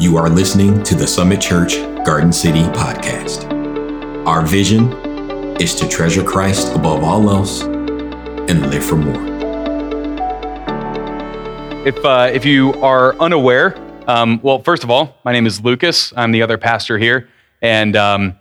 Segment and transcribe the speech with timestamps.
[0.00, 3.46] You are listening to the Summit Church Garden City podcast.
[4.26, 4.92] Our vision
[5.60, 9.22] is to treasure Christ above all else and live for more.
[11.86, 13.76] If, uh, if you are unaware,
[14.08, 16.12] um, well, first of all, my name is Lucas.
[16.16, 17.28] I'm the other pastor here,
[17.60, 18.38] and um,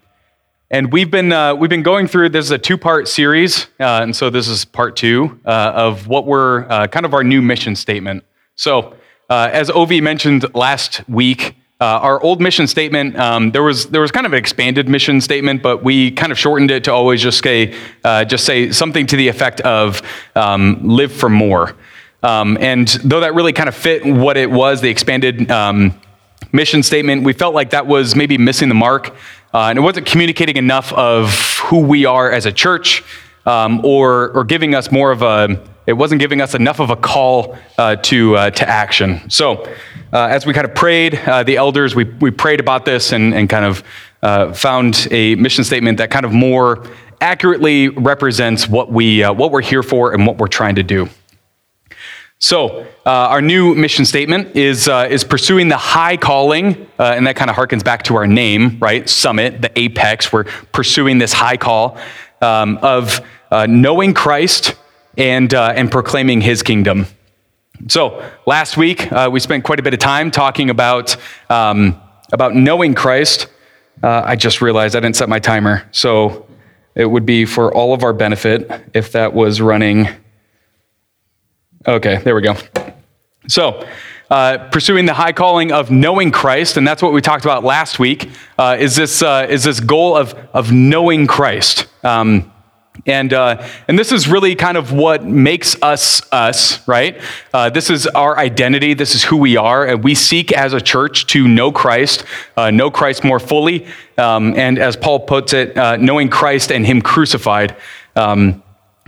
[0.72, 2.30] and we've been uh, we've been going through.
[2.30, 6.08] This is a two part series, uh, and so this is part two uh, of
[6.08, 8.24] what we're uh, kind of our new mission statement.
[8.56, 8.96] So,
[9.32, 14.02] uh, as Ovi mentioned last week, uh, our old mission statement um, there was there
[14.02, 17.22] was kind of an expanded mission statement, but we kind of shortened it to always
[17.22, 20.02] just say just say something to the effect of
[20.36, 21.76] um, "live for more."
[22.24, 26.00] Um, and though that really kind of fit what it was, the expanded um,
[26.52, 29.16] mission statement, we felt like that was maybe missing the mark.
[29.54, 33.04] Uh, and it wasn't communicating enough of who we are as a church
[33.46, 36.96] um, or, or giving us more of a, it wasn't giving us enough of a
[36.96, 39.30] call uh, to, uh, to action.
[39.30, 39.64] So
[40.14, 43.34] uh, as we kind of prayed, uh, the elders, we, we prayed about this and,
[43.34, 43.84] and kind of
[44.22, 46.86] uh, found a mission statement that kind of more
[47.20, 51.10] accurately represents what, we, what we're here for and what we're trying to do.
[52.44, 57.28] So, uh, our new mission statement is, uh, is pursuing the high calling, uh, and
[57.28, 59.08] that kind of harkens back to our name, right?
[59.08, 60.34] Summit, the apex.
[60.34, 62.00] We're pursuing this high call
[62.42, 64.74] um, of uh, knowing Christ
[65.18, 67.08] and, uh, and proclaiming his kingdom.
[67.88, 71.16] So, last week, uh, we spent quite a bit of time talking about,
[71.50, 72.00] um,
[72.32, 73.48] about knowing Christ.
[74.04, 75.88] I just realized I didn't set my timer.
[75.92, 76.48] So,
[76.96, 80.10] it would be for all of our benefit if that was running
[81.88, 82.56] Okay, there we go.
[83.48, 83.88] So,
[84.30, 87.98] uh, pursuing the high calling of knowing Christ, and that's what we talked about last
[87.98, 88.30] week.
[88.58, 91.88] Uh, is this uh, is this goal of of knowing Christ?
[92.04, 92.51] Um,
[93.06, 97.20] and uh, and this is really kind of what makes us us, right?
[97.54, 98.94] Uh, this is our identity.
[98.94, 102.24] This is who we are, and we seek as a church to know Christ,
[102.58, 103.88] uh, know Christ more fully,
[104.18, 107.76] um, and as Paul puts it, knowing Christ and Him crucified.
[108.16, 108.62] Um,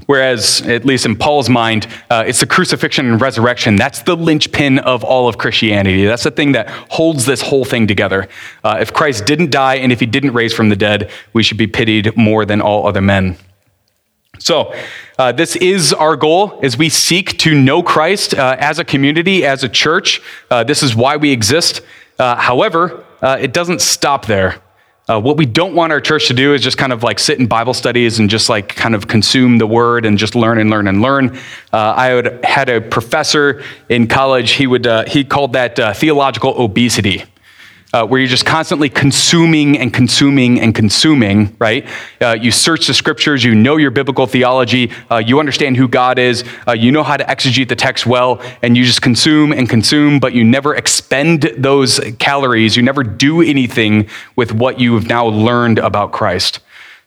[0.06, 3.76] Whereas, at least in Paul's mind, uh, it's the crucifixion and resurrection.
[3.76, 6.06] That's the linchpin of all of Christianity.
[6.06, 8.28] That's the thing that holds this whole thing together.
[8.64, 11.58] Uh, if Christ didn't die and if he didn't raise from the dead, we should
[11.58, 13.38] be pitied more than all other men.
[14.44, 14.76] So,
[15.18, 19.46] uh, this is our goal as we seek to know Christ uh, as a community,
[19.46, 20.22] as a church.
[20.52, 21.82] Uh, this is why we exist.
[22.20, 24.62] Uh, however, it doesn't stop there.
[25.08, 27.38] Uh, what we don't want our church to do is just kind of like sit
[27.38, 30.70] in Bible studies and just like kind of consume the word and just learn and
[30.70, 31.38] learn and learn.
[31.74, 34.52] Uh, I had a professor in college.
[34.52, 37.26] He would uh, he called that uh, theological obesity
[37.94, 41.88] uh, where you're just constantly consuming and consuming and consuming, right?
[42.20, 46.18] Uh, you search the scriptures, you know your biblical theology, uh, you understand who God
[46.18, 49.70] is, uh, you know how to exegete the text well, and you just consume and
[49.70, 52.76] consume, but you never expend those calories.
[52.76, 56.60] You never do anything with what you have now learned about Christ.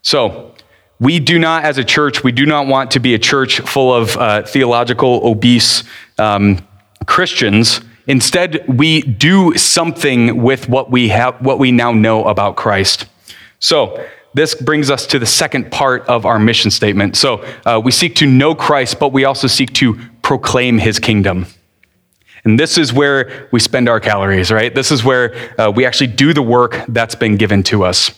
[0.03, 0.53] So,
[0.99, 3.93] we do not, as a church, we do not want to be a church full
[3.93, 5.85] of uh, theological, obese
[6.17, 6.67] um,
[7.05, 13.07] Christians Instead, we do something with what we have, what we now know about Christ.
[13.59, 17.17] So, this brings us to the second part of our mission statement.
[17.17, 21.47] So, uh, we seek to know Christ, but we also seek to proclaim his kingdom.
[22.45, 24.73] And this is where we spend our calories, right?
[24.73, 28.13] This is where uh, we actually do the work that's been given to us.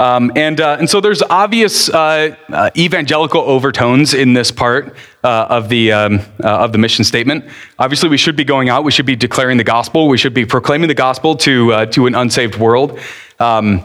[0.00, 5.46] Um, and, uh, and so there's obvious uh, uh, evangelical overtones in this part uh,
[5.50, 7.44] of, the, um, uh, of the mission statement.
[7.78, 10.46] Obviously, we should be going out, we should be declaring the gospel, we should be
[10.46, 12.98] proclaiming the gospel to, uh, to an unsaved world.
[13.38, 13.84] Um,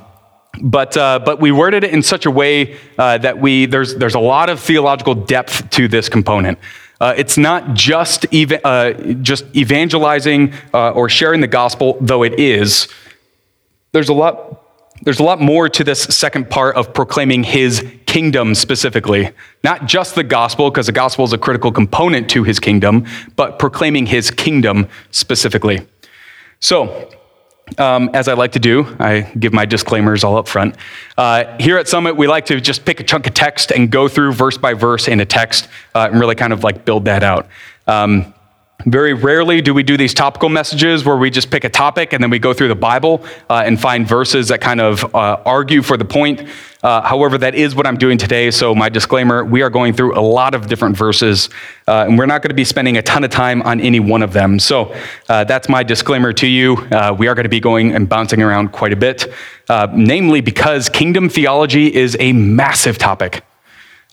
[0.61, 4.49] but, but we worded it in such a way that we, there's, there's a lot
[4.49, 6.59] of theological depth to this component.
[7.01, 12.87] it's not just, eva- just evangelizing or sharing the gospel, though it is.
[13.91, 14.64] There's a lot
[15.05, 19.31] there's a lot more to this second part of proclaiming his kingdom specifically.
[19.63, 23.05] Not just the gospel, because the gospel is a critical component to his kingdom,
[23.35, 25.87] but proclaiming his kingdom specifically.
[26.59, 27.11] So,
[27.77, 30.75] um, as I like to do, I give my disclaimers all up front.
[31.17, 34.07] Uh, here at Summit, we like to just pick a chunk of text and go
[34.07, 37.23] through verse by verse in a text uh, and really kind of like build that
[37.23, 37.47] out.
[37.87, 38.34] Um,
[38.85, 42.21] very rarely do we do these topical messages where we just pick a topic and
[42.21, 45.81] then we go through the Bible uh, and find verses that kind of uh, argue
[45.81, 46.47] for the point.
[46.83, 48.51] Uh, however, that is what I'm doing today.
[48.51, 51.49] So, my disclaimer we are going through a lot of different verses,
[51.87, 54.21] uh, and we're not going to be spending a ton of time on any one
[54.21, 54.59] of them.
[54.59, 54.95] So,
[55.27, 56.75] uh, that's my disclaimer to you.
[56.75, 59.33] Uh, we are going to be going and bouncing around quite a bit,
[59.93, 63.43] namely because kingdom theology is a massive topic.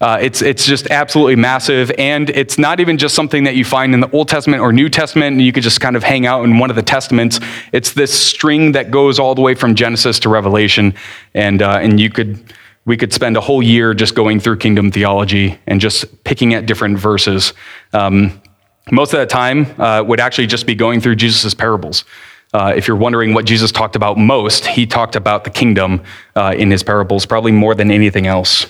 [0.03, 1.93] Uh, it's, it's just absolutely massive.
[1.97, 4.89] And it's not even just something that you find in the Old Testament or New
[4.89, 7.39] Testament, and you could just kind of hang out in one of the Testaments.
[7.73, 10.95] It's this string that goes all the way from Genesis to Revelation.
[11.35, 12.53] And, uh, and you could,
[12.85, 16.67] we could spend a whole year just going through kingdom theology and just picking at
[16.67, 17.53] different verses.
[17.93, 18.43] Um,
[18.91, 22.05] most of the time uh, would actually just be going through Jesus' parables.
[22.53, 26.03] Uh, if you're wondering what Jesus talked about most, he talked about the kingdom
[26.35, 28.67] uh, in his parables, probably more than anything else.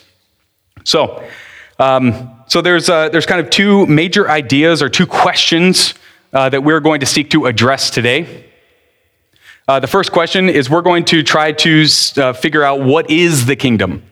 [0.84, 1.22] So,
[1.78, 5.94] um, so there's, uh, there's kind of two major ideas or two questions
[6.32, 8.46] uh, that we're going to seek to address today.
[9.68, 11.86] Uh, the first question is we're going to try to
[12.16, 14.02] uh, figure out what is the kingdom.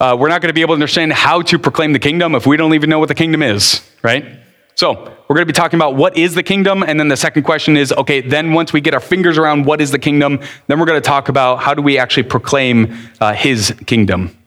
[0.00, 2.46] Uh, we're not going to be able to understand how to proclaim the kingdom if
[2.46, 4.24] we don't even know what the kingdom is, right?
[4.76, 7.42] So we're going to be talking about what is the kingdom, and then the second
[7.42, 8.20] question is okay.
[8.20, 10.38] Then once we get our fingers around what is the kingdom,
[10.68, 14.37] then we're going to talk about how do we actually proclaim uh, His kingdom.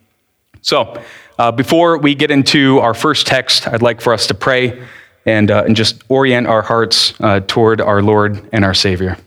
[0.62, 1.02] So
[1.40, 4.86] uh, before we get into our first text, I'd like for us to pray
[5.26, 9.18] and, uh, and just orient our hearts uh, toward our Lord and our Savior.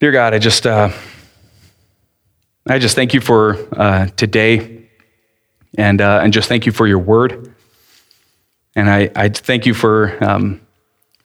[0.00, 0.90] Dear God, I just, uh,
[2.66, 4.88] I just thank you for uh, today
[5.76, 7.54] and, uh, and just thank you for your word.
[8.74, 10.60] And I, I thank you for, um,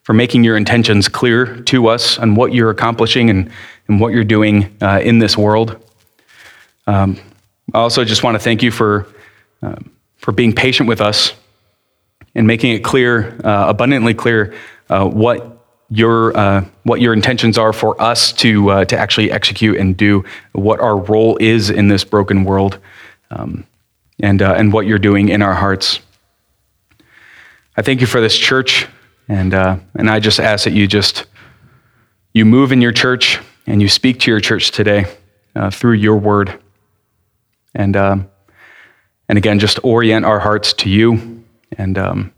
[0.02, 3.50] for making your intentions clear to us and what you're accomplishing and,
[3.88, 5.82] and what you're doing in this world.
[6.86, 7.18] Um,
[7.72, 9.06] I also just want to thank you for,
[9.62, 9.76] uh,
[10.16, 11.32] for being patient with us
[12.34, 14.54] and making it clear, uh, abundantly clear,
[14.90, 19.76] uh, what, your, uh, what your intentions are for us to, uh, to actually execute
[19.76, 22.78] and do, what our role is in this broken world,
[23.30, 23.64] um,
[24.20, 26.00] and, uh, and what you're doing in our hearts.
[27.76, 28.86] I thank you for this church,
[29.28, 31.24] and, and I just ask that you just
[32.34, 35.06] you move in your church and you speak to your church today
[35.70, 36.61] through your word.
[37.74, 38.30] And, um,
[39.28, 41.44] and again, just orient our hearts to you
[41.78, 42.32] and, um,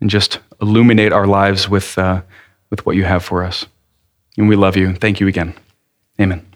[0.00, 2.22] and just illuminate our lives with, uh,
[2.70, 3.66] with what you have for us.
[4.36, 4.94] And we love you.
[4.94, 5.54] Thank you again.
[6.20, 6.46] Amen.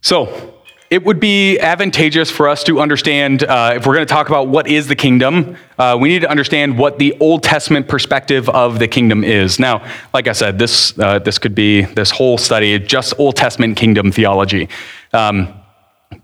[0.00, 0.57] So,
[0.90, 4.48] it would be advantageous for us to understand, uh, if we're going to talk about
[4.48, 8.78] what is the kingdom, uh, we need to understand what the Old Testament perspective of
[8.78, 9.58] the kingdom is.
[9.58, 13.76] Now, like I said, this, uh, this could be this whole study, just Old Testament
[13.76, 14.70] kingdom theology.
[15.12, 15.52] Um,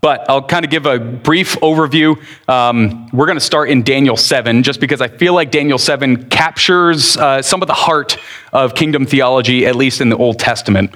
[0.01, 2.17] but I'll kind of give a brief overview.
[2.49, 6.27] Um, we're going to start in Daniel 7, just because I feel like Daniel 7
[6.29, 8.17] captures uh, some of the heart
[8.51, 10.91] of kingdom theology, at least in the Old Testament.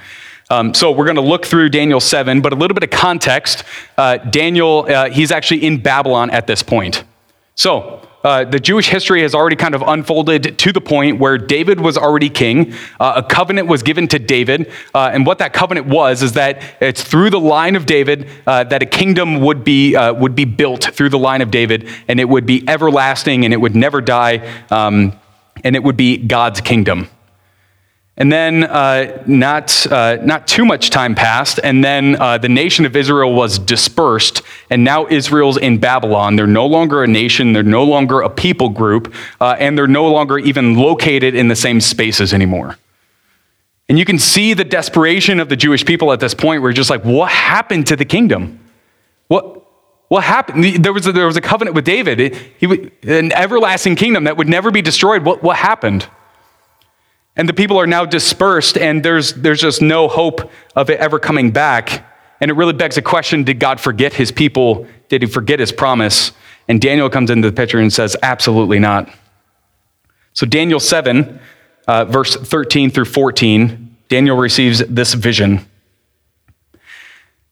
[0.51, 3.63] Um, so we're going to look through Daniel 7, but a little bit of context.
[3.98, 7.04] Uh, Daniel, uh, he's actually in Babylon at this point.
[7.54, 11.80] So uh, the Jewish history has already kind of unfolded to the point where David
[11.80, 12.74] was already king.
[13.00, 14.72] Uh, a covenant was given to David.
[14.94, 18.63] Uh, and what that covenant was is that it's through the line of David uh,
[18.66, 22.19] that a kingdom would be, uh, would be built through the line of David, and
[22.19, 25.13] it would be everlasting and it would never die, um,
[25.63, 27.07] and it would be God's kingdom.
[28.19, 32.86] And then uh, not, uh, not too much time passed, and then uh, the nation
[32.86, 36.36] of Israel was dispersed, and now Israel's in Babylon.
[36.36, 40.12] They're no longer a nation, they're no longer a people group, uh, and they're no
[40.12, 42.77] longer even located in the same spaces anymore.
[43.88, 46.89] And you can see the desperation of the Jewish people at this point you're just
[46.89, 48.60] like, what happened to the kingdom?
[49.30, 49.66] What,
[50.10, 50.83] what happened?
[50.83, 54.50] There was a, there was a covenant with David, he, an everlasting kingdom that would
[54.50, 55.24] never be destroyed.
[55.24, 56.06] What, what happened?
[57.36, 61.19] And the people are now dispersed, and there's, there's just no hope of it ever
[61.19, 62.06] coming back.
[62.42, 64.88] And it really begs a question Did God forget his people?
[65.07, 66.31] Did he forget his promise?
[66.68, 69.09] And Daniel comes into the picture and says, Absolutely not.
[70.33, 71.40] So, Daniel 7,
[71.88, 75.66] uh, verse 13 through 14, Daniel receives this vision.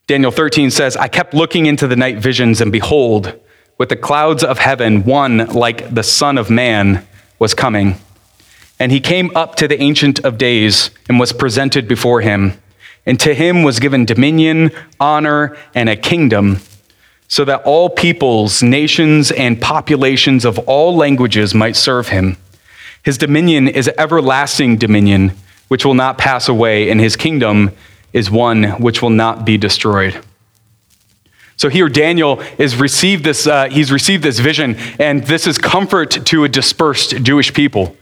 [0.07, 3.37] Daniel 13 says, I kept looking into the night visions, and behold,
[3.77, 7.05] with the clouds of heaven, one like the Son of Man
[7.39, 7.97] was coming.
[8.79, 12.53] And he came up to the Ancient of Days and was presented before him.
[13.05, 16.59] And to him was given dominion, honor, and a kingdom,
[17.27, 22.37] so that all peoples, nations, and populations of all languages might serve him.
[23.03, 25.31] His dominion is everlasting dominion,
[25.69, 27.71] which will not pass away, and his kingdom
[28.13, 30.21] is one which will not be destroyed.
[31.55, 36.11] So here, Daniel is received this, uh, he's received this vision, and this is comfort
[36.25, 37.95] to a dispersed Jewish people.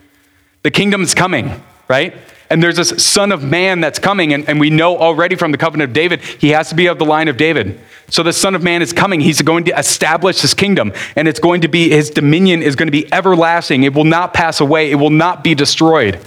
[0.66, 2.16] The kingdom's coming, right?
[2.50, 5.60] And there's this son of man that's coming, and, and we know already from the
[5.60, 7.80] covenant of David, he has to be of the line of David.
[8.10, 9.22] So the son of man is coming.
[9.22, 12.88] He's going to establish his kingdom, and it's going to be, his dominion is going
[12.88, 13.84] to be everlasting.
[13.84, 16.20] It will not pass away, it will not be destroyed.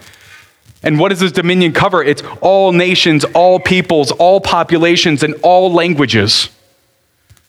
[0.84, 2.00] And what does this dominion cover?
[2.04, 6.48] It's all nations, all peoples, all populations, and all languages.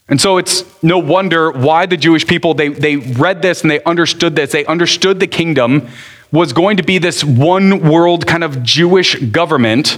[0.08, 3.84] And so it's no wonder why the Jewish people, they, they read this and they
[3.84, 4.52] understood this.
[4.52, 5.88] They understood the kingdom
[6.32, 9.98] was going to be this one world kind of Jewish government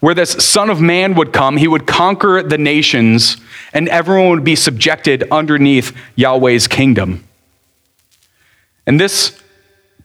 [0.00, 1.56] where this Son of Man would come.
[1.56, 3.38] He would conquer the nations
[3.72, 7.26] and everyone would be subjected underneath Yahweh's kingdom.
[8.86, 9.40] And this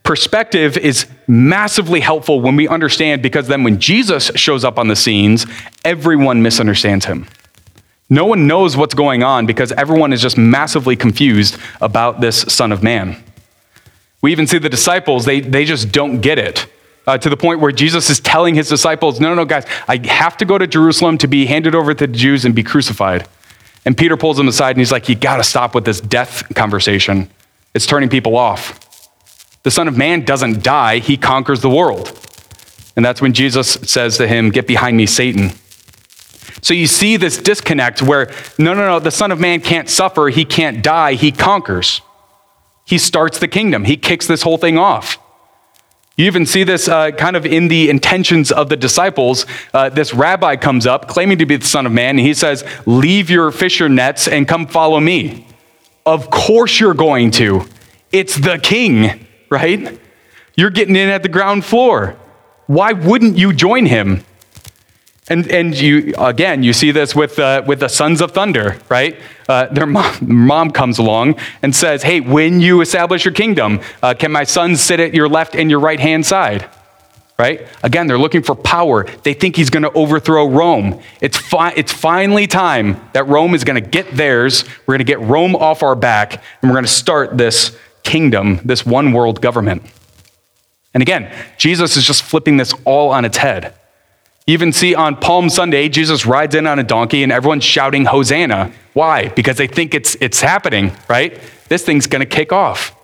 [0.03, 4.96] perspective is massively helpful when we understand because then when Jesus shows up on the
[4.96, 5.46] scenes,
[5.86, 7.27] everyone misunderstands him.
[8.10, 12.72] No one knows what's going on because everyone is just massively confused about this Son
[12.72, 13.24] of Man.
[14.22, 16.68] We even see the disciples, they, they just don't get it.
[17.08, 20.00] Uh, to the point where Jesus is telling his disciples, No, no, no, guys, I
[20.08, 23.28] have to go to Jerusalem to be handed over to the Jews and be crucified.
[23.86, 26.54] And Peter pulls him aside and he's like, You got to stop with this death
[26.54, 27.30] conversation.
[27.74, 29.10] It's turning people off.
[29.63, 32.18] The Son of Man doesn't die, he conquers the world.
[32.96, 35.54] And that's when Jesus says to him, Get behind me, Satan.
[36.62, 40.30] So you see this disconnect where, no, no, no, the Son of Man can't suffer,
[40.30, 42.01] he can't die, he conquers.
[42.86, 45.18] He starts the kingdom, he kicks this whole thing off.
[46.18, 49.46] You even see this uh, kind of in the intentions of the disciples.
[49.74, 52.64] Uh, this rabbi comes up claiming to be the Son of Man, and he says,
[52.86, 55.48] Leave your fisher nets and come follow me.
[56.06, 57.66] Of course you're going to.
[58.12, 60.00] It's the king, right?
[60.56, 62.18] You're getting in at the ground floor.
[62.68, 64.24] Why wouldn't you join him?
[65.30, 69.18] And, and you, again, you see this with, uh, with the Sons of Thunder, right?
[69.48, 74.13] Uh, their mom, mom, comes along and says, Hey, when you establish your kingdom, uh,
[74.16, 76.68] can my sons sit at your left and your right hand side?
[77.38, 77.68] Right?
[77.82, 79.06] Again, they're looking for power.
[79.24, 81.01] They think he's going to overthrow Rome.
[81.22, 84.63] It's, fi- it's finally time that Rome is going to get theirs.
[84.86, 88.60] We're going to get Rome off our back, and we're going to start this kingdom,
[88.63, 89.84] this one world government.
[90.94, 93.74] And again, Jesus is just flipping this all on its head.
[94.48, 98.05] You even see on Palm Sunday, Jesus rides in on a donkey and everyone's shouting,
[98.05, 98.71] Hosanna.
[98.93, 99.29] Why?
[99.29, 101.39] Because they think it's, it's happening, right?
[101.69, 102.95] This thing's going to kick off.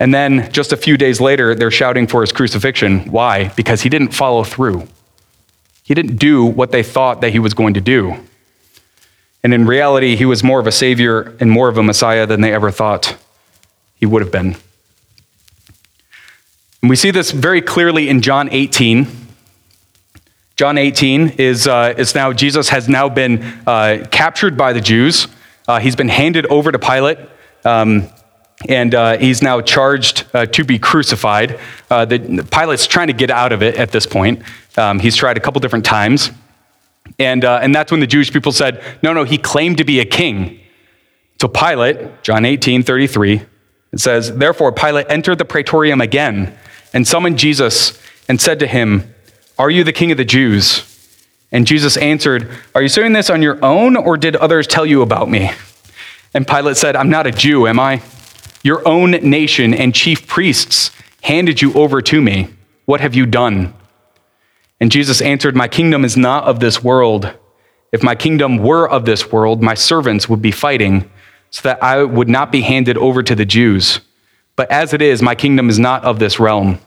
[0.00, 3.10] And then just a few days later, they're shouting for his crucifixion.
[3.10, 3.48] Why?
[3.48, 4.88] Because he didn't follow through.
[5.82, 8.16] He didn't do what they thought that he was going to do.
[9.42, 12.40] And in reality, he was more of a savior and more of a Messiah than
[12.40, 13.16] they ever thought
[13.96, 14.56] he would have been.
[16.80, 19.27] And we see this very clearly in John 18
[20.58, 25.28] John 18 is, uh, is now, Jesus has now been uh, captured by the Jews.
[25.68, 27.18] Uh, he's been handed over to Pilate,
[27.64, 28.08] um,
[28.68, 31.60] and uh, he's now charged uh, to be crucified.
[31.88, 34.42] Uh, the, Pilate's trying to get out of it at this point.
[34.76, 36.32] Um, he's tried a couple different times.
[37.20, 40.04] And, and that's when the Jewish people said, no, no, he claimed to be a
[40.04, 40.58] king.
[41.40, 43.42] So Pilate, John 18, 33,
[43.92, 46.58] it says, Therefore Pilate entered the praetorium again
[46.92, 49.14] and summoned Jesus and said to him,
[49.58, 50.84] are you the king of the Jews?
[51.50, 55.02] And Jesus answered, Are you saying this on your own, or did others tell you
[55.02, 55.50] about me?
[56.34, 58.02] And Pilate said, I'm not a Jew, am I?
[58.62, 60.90] Your own nation and chief priests
[61.22, 62.48] handed you over to me.
[62.84, 63.74] What have you done?
[64.80, 67.32] And Jesus answered, My kingdom is not of this world.
[67.90, 71.10] If my kingdom were of this world, my servants would be fighting
[71.50, 74.00] so that I would not be handed over to the Jews.
[74.56, 76.78] But as it is, my kingdom is not of this realm.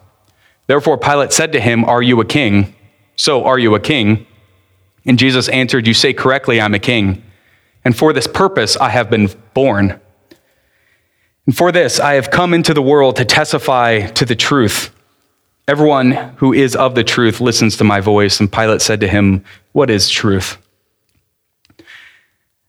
[0.67, 2.75] Therefore, Pilate said to him, Are you a king?
[3.15, 4.25] So, are you a king?
[5.05, 7.23] And Jesus answered, You say correctly, I'm a king.
[7.83, 9.99] And for this purpose I have been born.
[11.45, 14.93] And for this I have come into the world to testify to the truth.
[15.67, 18.39] Everyone who is of the truth listens to my voice.
[18.39, 20.57] And Pilate said to him, What is truth?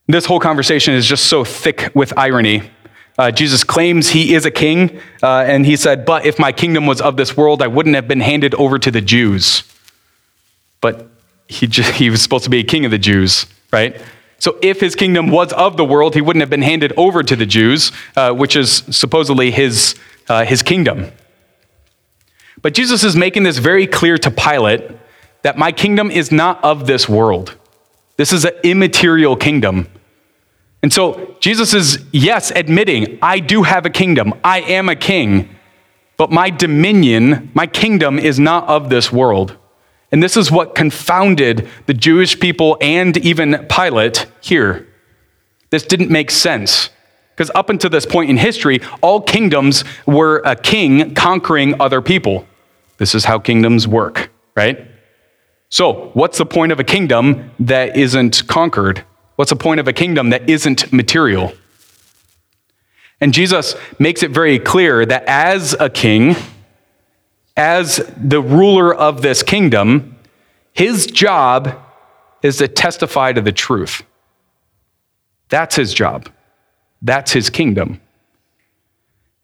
[0.06, 2.70] This whole conversation is just so thick with irony
[3.18, 6.86] uh, Jesus claims he is a king, uh, and he said, But if my kingdom
[6.86, 9.64] was of this world, I wouldn't have been handed over to the Jews.
[10.80, 11.08] But
[11.46, 14.00] he, just, he was supposed to be a king of the Jews, right?
[14.38, 17.36] So if his kingdom was of the world, he wouldn't have been handed over to
[17.36, 19.94] the Jews, uh, which is supposedly his,
[20.28, 21.12] uh, his kingdom.
[22.60, 24.90] But Jesus is making this very clear to Pilate
[25.42, 27.56] that my kingdom is not of this world.
[28.16, 29.88] This is an immaterial kingdom.
[30.82, 34.34] And so Jesus is, yes, admitting, I do have a kingdom.
[34.42, 35.48] I am a king.
[36.16, 39.56] But my dominion, my kingdom is not of this world.
[40.10, 44.86] And this is what confounded the Jewish people and even Pilate here.
[45.70, 46.90] This didn't make sense.
[47.34, 52.46] Because up until this point in history, all kingdoms were a king conquering other people.
[52.98, 54.86] This is how kingdoms work, right?
[55.70, 59.04] So, what's the point of a kingdom that isn't conquered?
[59.36, 61.52] What's the point of a kingdom that isn't material?
[63.20, 66.34] And Jesus makes it very clear that as a king,
[67.56, 70.16] as the ruler of this kingdom,
[70.72, 71.80] his job
[72.42, 74.02] is to testify to the truth.
[75.48, 76.28] That's his job.
[77.00, 78.00] That's his kingdom.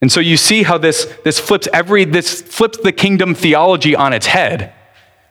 [0.01, 4.13] And so you see how this, this flips every this flips the kingdom theology on
[4.13, 4.73] its head.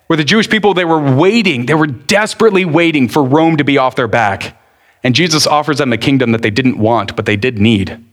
[0.08, 3.78] Where the Jewish people they were waiting, they were desperately waiting for Rome to be
[3.78, 4.60] off their back.
[5.04, 8.04] And Jesus offers them a kingdom that they didn't want, but they did need.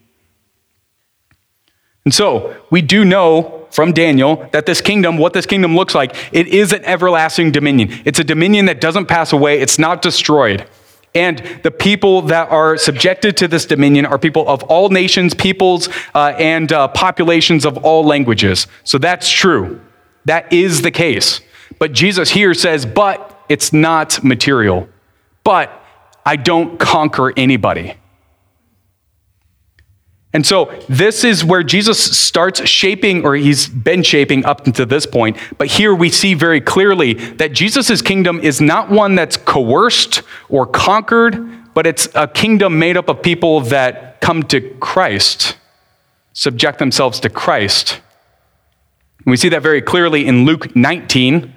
[2.04, 6.14] And so we do know from Daniel that this kingdom, what this kingdom looks like,
[6.32, 7.90] it is an everlasting dominion.
[8.04, 10.66] It's a dominion that doesn't pass away, it's not destroyed.
[11.16, 15.88] And the people that are subjected to this dominion are people of all nations, peoples,
[16.12, 18.66] uh, and uh, populations of all languages.
[18.82, 19.80] So that's true.
[20.24, 21.40] That is the case.
[21.78, 24.88] But Jesus here says, but it's not material.
[25.42, 25.70] But
[26.24, 27.94] I don't conquer anybody.
[30.32, 35.06] And so this is where Jesus starts shaping, or he's been shaping up to this
[35.06, 35.36] point.
[35.58, 40.66] But here we see very clearly that Jesus' kingdom is not one that's coerced or
[40.66, 45.56] conquered, but it's a kingdom made up of people that come to Christ,
[46.32, 48.00] subject themselves to Christ.
[49.18, 51.53] And we see that very clearly in Luke 19.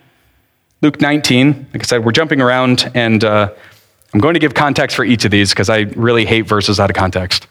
[0.81, 3.51] Luke 19, like I said, we're jumping around, and uh,
[4.13, 6.89] I'm going to give context for each of these because I really hate verses out
[6.89, 7.47] of context.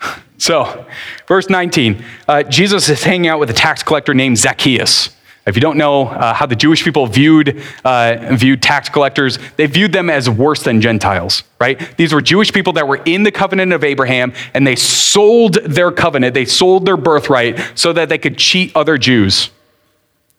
[0.38, 0.86] So,
[1.28, 5.10] verse 19 uh, Jesus is hanging out with a tax collector named Zacchaeus.
[5.46, 9.66] If you don't know uh, how the Jewish people viewed, uh, viewed tax collectors, they
[9.66, 11.94] viewed them as worse than Gentiles, right?
[11.98, 15.92] These were Jewish people that were in the covenant of Abraham and they sold their
[15.92, 19.50] covenant, they sold their birthright so that they could cheat other Jews,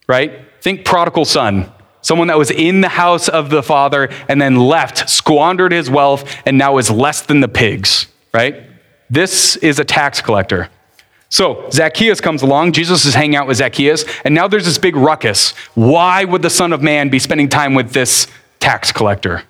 [0.07, 0.39] right?
[0.61, 1.71] Think prodigal son,
[2.01, 6.23] someone that was in the house of the father and then left, squandered his wealth,
[6.45, 8.63] and now is less than the pigs, right?
[9.09, 10.69] This is a tax collector.
[11.29, 12.73] So Zacchaeus comes along.
[12.73, 15.51] Jesus is hanging out with Zacchaeus, and now there's this big ruckus.
[15.75, 18.27] Why would the Son of Man be spending time with this
[18.59, 19.43] tax collector?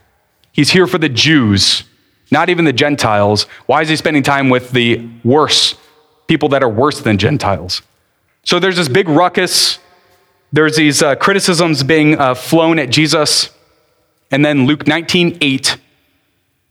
[0.51, 1.84] He's here for the Jews,
[2.29, 3.43] not even the Gentiles.
[3.65, 5.75] Why is he spending time with the worse
[6.27, 7.81] people that are worse than Gentiles?
[8.43, 9.79] So there's this big ruckus.
[10.51, 13.49] There's these uh, criticisms being uh, flown at Jesus.
[14.32, 15.78] And then Luke 19, 8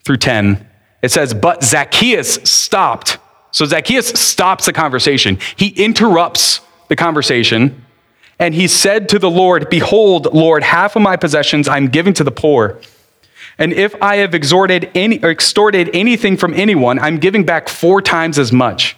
[0.04, 0.66] through 10
[1.02, 3.18] it says, But Zacchaeus stopped.
[3.52, 5.38] So Zacchaeus stops the conversation.
[5.56, 7.84] He interrupts the conversation
[8.38, 12.24] and he said to the Lord, Behold, Lord, half of my possessions I'm giving to
[12.24, 12.80] the poor.
[13.58, 18.00] And if I have extorted, any, or extorted anything from anyone, I'm giving back four
[18.00, 18.96] times as much.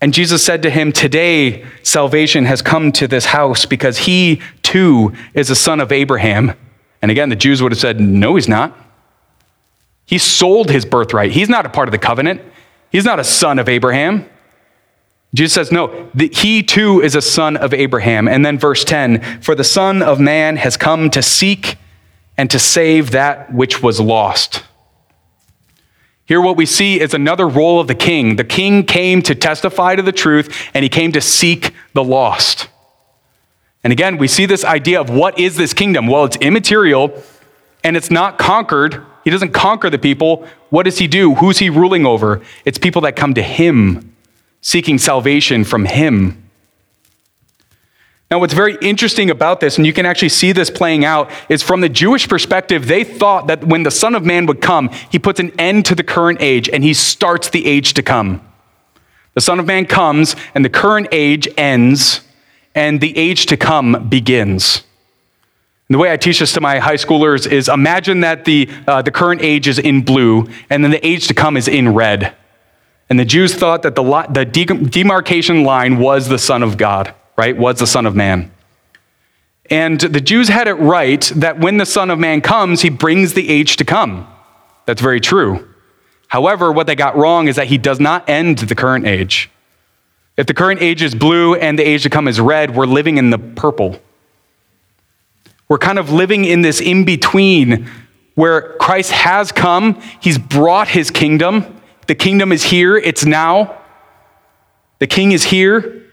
[0.00, 5.12] And Jesus said to him, Today salvation has come to this house because he too
[5.34, 6.54] is a son of Abraham.
[7.02, 8.76] And again, the Jews would have said, No, he's not.
[10.06, 11.32] He sold his birthright.
[11.32, 12.40] He's not a part of the covenant.
[12.90, 14.28] He's not a son of Abraham.
[15.34, 18.26] Jesus says, no, he too is a son of Abraham.
[18.28, 21.76] And then verse 10 For the Son of Man has come to seek
[22.38, 24.64] and to save that which was lost.
[26.28, 28.36] Here, what we see is another role of the king.
[28.36, 32.68] The king came to testify to the truth, and he came to seek the lost.
[33.82, 36.06] And again, we see this idea of what is this kingdom?
[36.06, 37.22] Well, it's immaterial,
[37.82, 40.48] and it's not conquered he doesn't conquer the people.
[40.70, 41.34] What does he do?
[41.34, 42.40] Who's he ruling over?
[42.64, 44.16] It's people that come to him,
[44.62, 46.47] seeking salvation from him.
[48.30, 51.62] Now, what's very interesting about this, and you can actually see this playing out, is
[51.62, 55.18] from the Jewish perspective, they thought that when the Son of Man would come, he
[55.18, 58.42] puts an end to the current age and he starts the age to come.
[59.32, 62.20] The Son of Man comes and the current age ends
[62.74, 64.84] and the age to come begins.
[65.88, 69.00] And the way I teach this to my high schoolers is imagine that the, uh,
[69.00, 72.34] the current age is in blue, and then the age to come is in red.
[73.08, 77.56] And the Jews thought that the, the demarcation line was the Son of God, right?
[77.56, 78.50] Was the Son of Man.
[79.70, 83.34] And the Jews had it right that when the Son of Man comes, he brings
[83.34, 84.26] the age to come.
[84.86, 85.72] That's very true.
[86.26, 89.50] However, what they got wrong is that he does not end the current age.
[90.36, 93.18] If the current age is blue and the age to come is red, we're living
[93.18, 94.00] in the purple.
[95.68, 97.90] We're kind of living in this in between
[98.34, 101.80] where Christ has come, he's brought his kingdom.
[102.06, 103.76] The kingdom is here, it's now.
[105.00, 106.07] The king is here,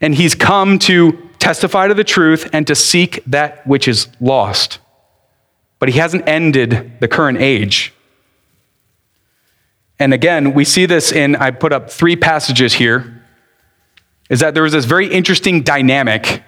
[0.00, 4.78] and he's come to testify to the truth and to seek that which is lost.
[5.78, 7.92] But he hasn't ended the current age.
[9.98, 13.24] And again, we see this in, I put up three passages here,
[14.28, 16.42] is that there was this very interesting dynamic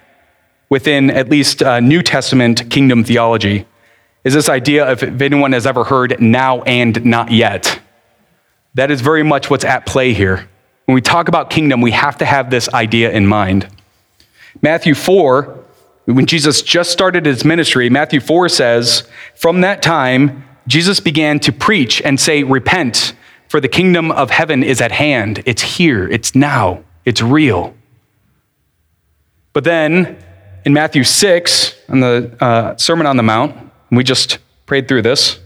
[0.69, 3.65] within at least uh, New Testament kingdom theology
[4.23, 7.79] is this idea of if anyone has ever heard now and not yet.
[8.75, 10.49] That is very much what's at play here.
[10.89, 13.67] When we talk about kingdom, we have to have this idea in mind.
[14.59, 15.63] Matthew 4,
[16.05, 21.51] when Jesus just started his ministry, Matthew 4 says, From that time, Jesus began to
[21.51, 23.13] preach and say, Repent,
[23.49, 25.43] for the kingdom of heaven is at hand.
[25.45, 27.75] It's here, it's now, it's real.
[29.53, 30.17] But then
[30.65, 33.55] in Matthew 6, on the uh, Sermon on the Mount,
[33.91, 35.39] we just prayed through this.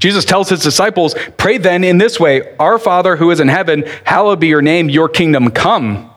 [0.00, 3.84] Jesus tells his disciples, Pray then in this way Our Father who is in heaven,
[4.04, 6.10] hallowed be your name, your kingdom come,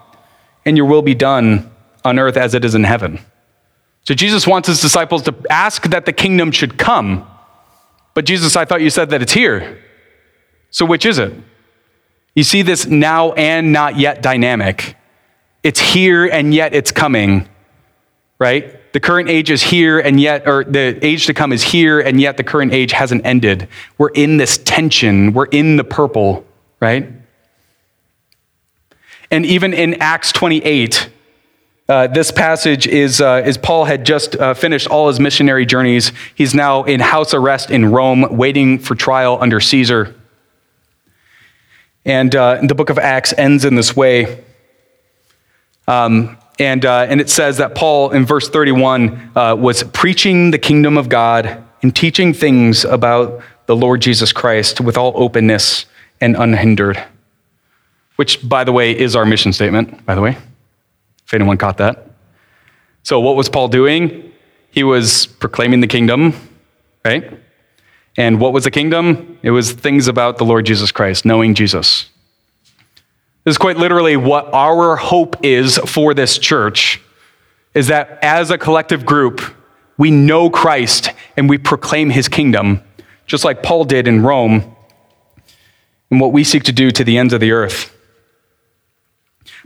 [0.66, 1.70] and your will be done
[2.04, 3.20] on earth as it is in heaven.
[4.04, 7.28] So Jesus wants his disciples to ask that the kingdom should come.
[8.14, 9.82] But Jesus, I thought you said that it's here.
[10.72, 11.34] So which is it?
[12.36, 14.96] You see this now and not yet dynamic.
[15.62, 17.48] It's here and yet it's coming,
[18.40, 18.80] right?
[18.94, 22.22] The current age is here and yet, or the age to come is here and
[22.22, 23.68] yet the current age hasn't ended.
[23.98, 25.34] We're in this tension.
[25.34, 26.46] We're in the purple,
[26.80, 27.12] right?
[29.32, 31.10] And even in Acts 28,
[31.90, 36.12] uh, this passage is, uh, is Paul had just uh, finished all his missionary journeys.
[36.36, 40.14] He's now in house arrest in Rome, waiting for trial under Caesar.
[42.06, 44.44] And uh, the book of Acts ends in this way.
[45.88, 50.58] Um, and, uh, and it says that Paul, in verse 31, uh, was preaching the
[50.58, 55.86] kingdom of God and teaching things about the Lord Jesus Christ with all openness
[56.22, 57.04] and unhindered.
[58.16, 60.38] Which, by the way, is our mission statement, by the way,
[61.26, 62.08] if anyone caught that.
[63.04, 64.32] So, what was Paul doing?
[64.72, 66.34] He was proclaiming the kingdom,
[67.04, 67.40] right?
[68.16, 69.38] And what was the kingdom?
[69.42, 72.10] It was things about the Lord Jesus Christ, knowing Jesus.
[73.44, 77.02] This is quite literally what our hope is for this church
[77.74, 79.42] is that as a collective group,
[79.98, 82.82] we know Christ and we proclaim his kingdom,
[83.26, 84.76] just like Paul did in Rome,
[86.10, 87.94] and what we seek to do to the ends of the earth.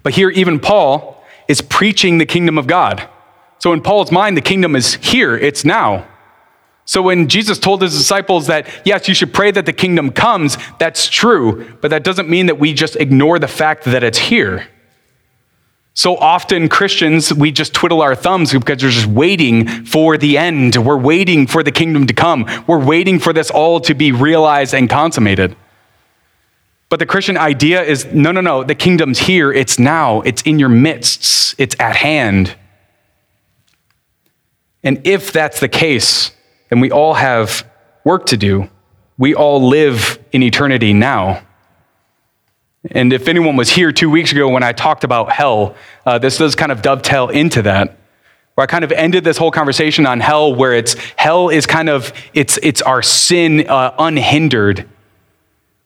[0.03, 3.07] But here, even Paul is preaching the kingdom of God.
[3.59, 6.07] So, in Paul's mind, the kingdom is here, it's now.
[6.87, 10.57] So when Jesus told his disciples that, yes, you should pray that the kingdom comes,
[10.79, 14.69] that's true, but that doesn't mean that we just ignore the fact that it's here.
[15.93, 20.77] So often, Christians, we just twiddle our thumbs because we're just waiting for the end.
[20.77, 22.49] We're waiting for the kingdom to come.
[22.67, 25.57] We're waiting for this all to be realized and consummated.
[26.87, 29.51] But the Christian idea is no, no, no, the kingdom's here.
[29.51, 30.21] It's now.
[30.21, 31.55] It's in your midst.
[31.57, 32.55] It's at hand.
[34.83, 36.31] And if that's the case,
[36.71, 37.67] and we all have
[38.03, 38.69] work to do.
[39.17, 41.43] We all live in eternity now.
[42.91, 45.75] And if anyone was here two weeks ago when I talked about hell,
[46.05, 47.97] uh, this does kind of dovetail into that.
[48.55, 51.89] Where I kind of ended this whole conversation on hell, where it's hell is kind
[51.89, 54.89] of it's it's our sin uh, unhindered,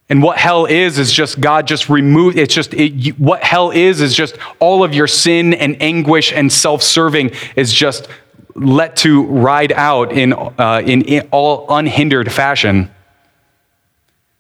[0.08, 2.38] and what hell is is just God just removed.
[2.38, 6.50] It's just it, what hell is is just all of your sin and anguish and
[6.50, 8.08] self-serving is just
[8.56, 12.92] let to ride out in, uh, in, in all unhindered fashion.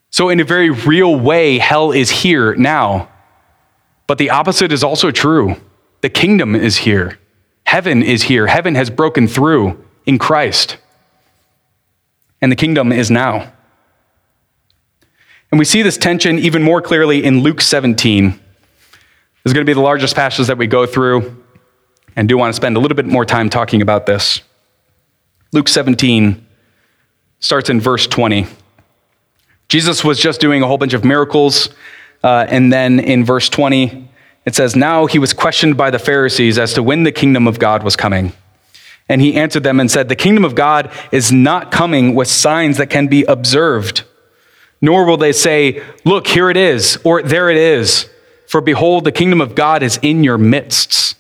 [0.10, 3.10] So, in a very real way, hell is here now.
[4.08, 5.56] But the opposite is also true.
[6.02, 7.20] The kingdom is here,
[7.66, 8.48] heaven is here.
[8.48, 10.78] Heaven has broken through in Christ,
[12.42, 13.54] and the kingdom is now.
[15.52, 18.32] And we see this tension even more clearly in Luke 17.
[18.32, 18.40] This
[19.46, 21.41] is going to be the largest passage that we go through
[22.16, 24.42] and do want to spend a little bit more time talking about this.
[25.52, 26.46] Luke 17
[27.40, 28.48] starts in verse 20.
[29.68, 31.70] Jesus was just doing a whole bunch of miracles,
[32.24, 34.10] uh, and then in verse 20,
[34.46, 37.60] it says, Now he was questioned by the Pharisees as to when the kingdom of
[37.60, 38.34] God was coming.
[39.08, 42.78] And he answered them and said, The kingdom of God is not coming with signs
[42.78, 44.04] that can be observed,
[44.82, 48.10] nor will they say, Look, here it is, or there it is.
[48.48, 51.16] For behold, the kingdom of God is in your midst.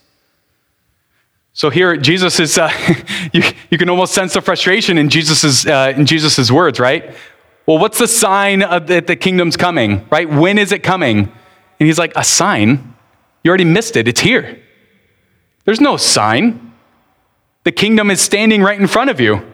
[1.61, 2.71] So here, Jesus is, uh,
[3.33, 7.15] you, you can almost sense the frustration in Jesus' uh, in Jesus's words, right?
[7.67, 10.27] Well, what's the sign of that the kingdom's coming, right?
[10.27, 11.19] When is it coming?
[11.19, 12.95] And he's like, a sign?
[13.43, 14.07] You already missed it.
[14.07, 14.59] It's here.
[15.65, 16.73] There's no sign.
[17.63, 19.45] The kingdom is standing right in front of you.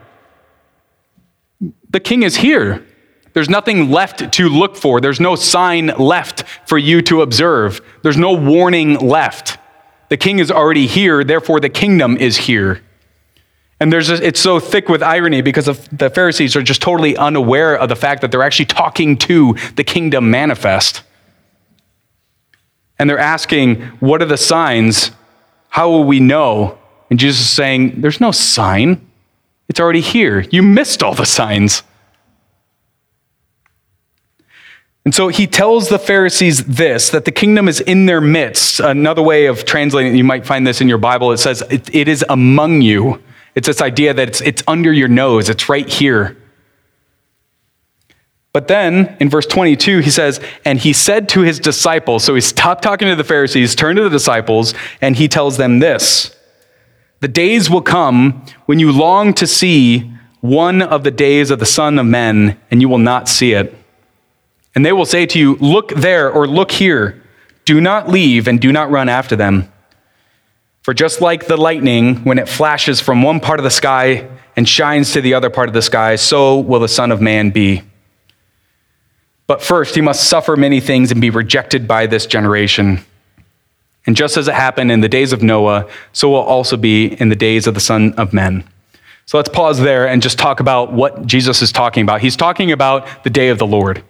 [1.89, 2.87] The king is here.
[3.33, 5.01] There's nothing left to look for.
[5.01, 7.81] There's no sign left for you to observe.
[8.01, 9.57] There's no warning left.
[10.09, 12.81] The king is already here, therefore the kingdom is here.
[13.79, 17.77] And there's a, it's so thick with irony because the Pharisees are just totally unaware
[17.77, 21.03] of the fact that they're actually talking to the kingdom manifest.
[22.97, 25.11] And they're asking, What are the signs?
[25.69, 26.79] How will we know?
[27.09, 29.05] And Jesus is saying, There's no sign.
[29.69, 30.41] It's already here.
[30.49, 31.83] You missed all the signs.
[35.07, 38.81] And so he tells the Pharisees this that the kingdom is in their midst.
[38.81, 41.95] Another way of translating it, you might find this in your Bible, it says, it,
[41.95, 43.23] it is among you.
[43.55, 46.35] It's this idea that it's, it's under your nose, it's right here.
[48.51, 52.41] But then in verse 22, he says, And he said to his disciples, so he
[52.41, 56.35] stopped talking to the Pharisees, turned to the disciples, and he tells them this
[57.21, 61.65] The days will come when you long to see one of the days of the
[61.65, 63.73] Son of Men, and you will not see it.
[64.75, 67.23] And they will say to you, Look there or look here.
[67.65, 69.71] Do not leave and do not run after them.
[70.81, 74.67] For just like the lightning, when it flashes from one part of the sky and
[74.67, 77.81] shines to the other part of the sky, so will the Son of Man be.
[79.47, 83.03] But first, he must suffer many things and be rejected by this generation.
[84.05, 87.27] And just as it happened in the days of Noah, so will also be in
[87.29, 88.63] the days of the Son of Men.
[89.25, 92.21] So let's pause there and just talk about what Jesus is talking about.
[92.21, 94.03] He's talking about the day of the Lord.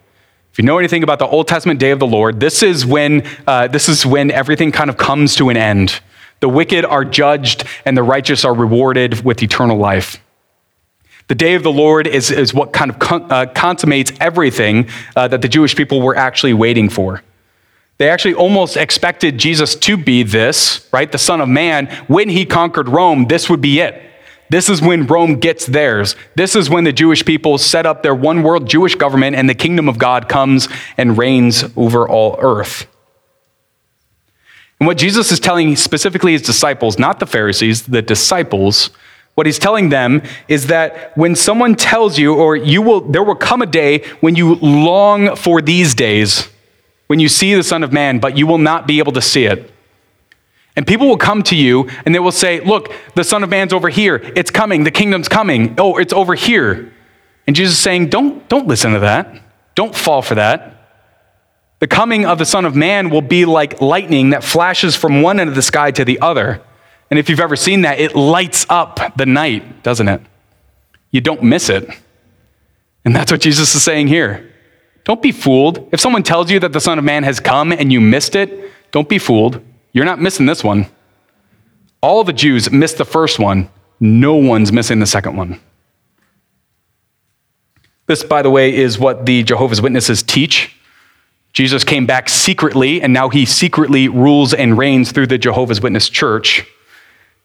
[0.57, 3.21] If you know anything about the Old Testament day of the Lord, this is when,
[3.45, 5.99] uh, this is when everything kind of comes to an end.
[6.39, 10.19] The wicked are judged and the righteous are rewarded with eternal life.
[11.27, 15.27] The day of the Lord is, is what kind of con- uh, consummates everything uh,
[15.27, 17.21] that the Jewish people were actually waiting for.
[17.99, 21.11] They actually almost expected Jesus to be this, right?
[21.11, 21.85] The Son of Man.
[22.07, 24.01] When he conquered Rome, this would be it.
[24.49, 26.15] This is when Rome gets theirs.
[26.35, 29.55] This is when the Jewish people set up their one world Jewish government and the
[29.55, 32.87] kingdom of God comes and reigns over all earth.
[34.79, 38.91] And what Jesus is telling specifically his disciples, not the Pharisees, the disciples,
[39.37, 43.35] what he's telling them is that when someone tells you, or you will, there will
[43.35, 46.49] come a day when you long for these days,
[47.05, 49.45] when you see the Son of Man, but you will not be able to see
[49.45, 49.71] it.
[50.77, 53.73] And people will come to you and they will say, Look, the Son of Man's
[53.73, 54.15] over here.
[54.35, 54.83] It's coming.
[54.83, 55.75] The kingdom's coming.
[55.79, 56.93] Oh, it's over here.
[57.47, 59.41] And Jesus is saying, Don't, don't listen to that.
[59.73, 60.75] Don't fall for that.
[61.79, 65.39] The coming of the Son of Man will be like lightning that flashes from one
[65.39, 66.61] end of the sky to the other.
[67.09, 70.21] And if you've ever seen that, it lights up the night, doesn't it?
[71.09, 71.89] You don't miss it.
[73.03, 74.53] And that's what Jesus is saying here.
[75.05, 75.89] Don't be fooled.
[75.91, 78.71] If someone tells you that the Son of Man has come and you missed it,
[78.91, 79.61] don't be fooled.
[79.97, 80.85] You're not missing this one.
[82.01, 83.67] All the Jews missed the first one.
[83.99, 85.59] No one's missing the second one.
[88.05, 90.75] This, by the way, is what the Jehovah's Witnesses teach.
[91.51, 96.09] Jesus came back secretly, and now he secretly rules and reigns through the Jehovah's Witness
[96.09, 96.63] church.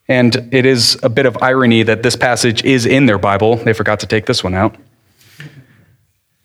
[0.06, 3.56] And it is a bit of irony that this passage is in their Bible.
[3.56, 4.76] They forgot to take this one out.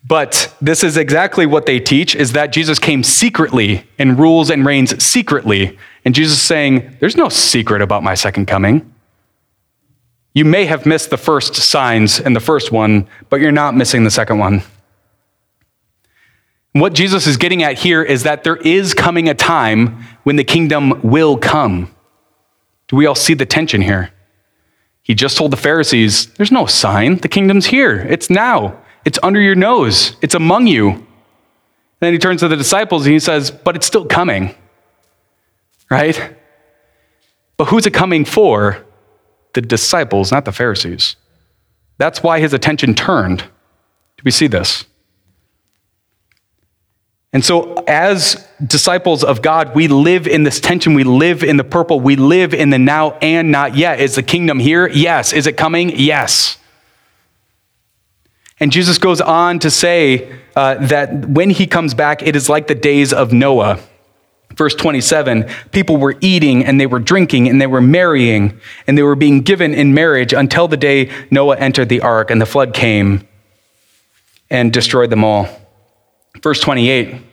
[0.08, 4.64] But this is exactly what they teach is that Jesus came secretly and rules and
[4.64, 5.78] reigns secretly.
[6.02, 8.90] And Jesus is saying, There's no secret about my second coming.
[10.32, 14.04] You may have missed the first signs in the first one, but you're not missing
[14.04, 14.62] the second one.
[16.72, 20.44] What Jesus is getting at here is that there is coming a time when the
[20.44, 21.94] kingdom will come.
[22.86, 24.10] Do we all see the tension here?
[25.02, 27.16] He just told the Pharisees, There's no sign.
[27.16, 27.98] The kingdom's here.
[28.08, 28.78] It's now.
[29.08, 31.06] It's under your nose, it's among you.
[32.00, 34.54] then he turns to the disciples and he says, But it's still coming.
[35.90, 36.36] Right?
[37.56, 38.84] But who's it coming for?
[39.54, 41.16] The disciples, not the Pharisees.
[41.96, 43.38] That's why his attention turned.
[43.38, 44.84] Do we see this?
[47.32, 50.92] And so, as disciples of God, we live in this tension.
[50.92, 51.98] We live in the purple.
[51.98, 54.00] We live in the now and not yet.
[54.00, 54.86] Is the kingdom here?
[54.86, 55.32] Yes.
[55.32, 55.98] Is it coming?
[55.98, 56.58] Yes.
[58.60, 62.66] And Jesus goes on to say uh, that when he comes back, it is like
[62.66, 63.78] the days of Noah.
[64.54, 69.02] Verse 27 people were eating and they were drinking and they were marrying and they
[69.02, 72.74] were being given in marriage until the day Noah entered the ark and the flood
[72.74, 73.26] came
[74.50, 75.48] and destroyed them all.
[76.42, 77.24] Verse 28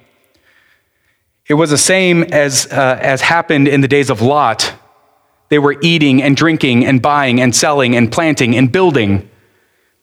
[1.48, 4.74] it was the same as, uh, as happened in the days of Lot.
[5.50, 9.30] They were eating and drinking and buying and selling and planting and building.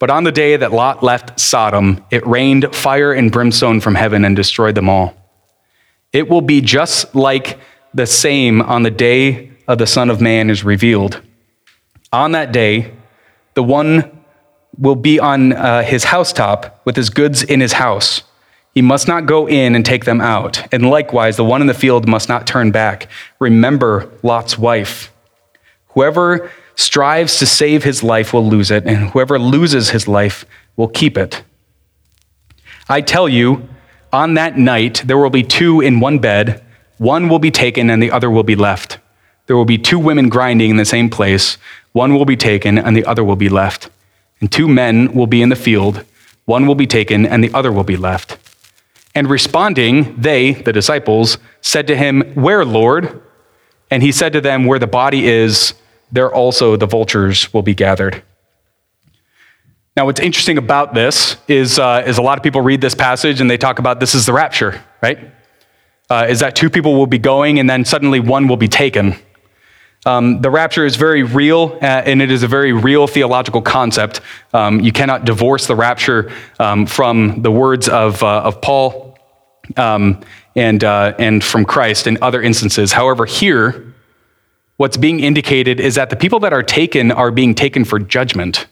[0.03, 4.25] But on the day that Lot left Sodom, it rained fire and brimstone from heaven
[4.25, 5.15] and destroyed them all.
[6.13, 7.61] It will be just like
[7.95, 11.23] the same on the day of the Son of Man is revealed.
[12.13, 12.93] On that day,
[13.55, 14.25] the one
[14.77, 18.25] will be on uh, his housetop with his goods in his house.
[18.75, 20.67] He must not go in and take them out.
[20.75, 23.09] And likewise, the one in the field must not turn back.
[23.39, 25.13] Remember Lot's wife.
[25.91, 30.45] Whoever strives to save his life will lose it, and whoever loses his life
[30.77, 31.43] will keep it.
[32.89, 33.69] I tell you,
[34.13, 36.63] on that night there will be two in one bed,
[36.99, 38.99] one will be taken and the other will be left.
[39.47, 41.57] There will be two women grinding in the same place,
[41.93, 43.91] one will be taken and the other will be left.
[44.41, 46.05] And two men will be in the field,
[46.45, 48.39] one will be taken and the other will be left.
[49.15, 53.21] And responding, they, the disciples, said to him, Where, Lord?
[53.91, 55.75] And he said to them, Where the body is,
[56.13, 58.23] there also the vultures will be gathered.
[59.97, 63.41] Now, what's interesting about this is, uh, is a lot of people read this passage
[63.41, 65.19] and they talk about this is the rapture, right?
[66.09, 69.17] Uh, is that two people will be going and then suddenly one will be taken.
[70.05, 74.21] Um, the rapture is very real, uh, and it is a very real theological concept.
[74.53, 79.17] Um, you cannot divorce the rapture um, from the words of, uh, of Paul
[79.77, 80.21] um,
[80.57, 82.93] and, uh, and from Christ in other instances.
[82.93, 83.92] However, here,
[84.83, 88.67] what's being indicated is that the people that are taken are being taken for judgment,